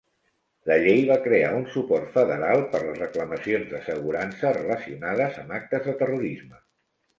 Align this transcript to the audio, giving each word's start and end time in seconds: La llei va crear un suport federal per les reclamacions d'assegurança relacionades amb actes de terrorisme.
La 0.69 0.77
llei 0.85 1.03
va 1.09 1.17
crear 1.27 1.51
un 1.57 1.67
suport 1.73 2.09
federal 2.15 2.65
per 2.73 2.81
les 2.87 2.97
reclamacions 3.03 3.69
d'assegurança 3.75 4.55
relacionades 4.59 5.41
amb 5.45 5.57
actes 5.61 5.89
de 5.93 5.97
terrorisme. 6.05 6.61